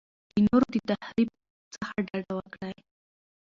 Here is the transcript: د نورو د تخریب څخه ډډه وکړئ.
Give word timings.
د 0.33 0.37
نورو 0.45 0.67
د 0.89 0.91
تخریب 1.01 1.29
څخه 1.73 1.93
ډډه 2.07 2.33
وکړئ. 2.37 2.75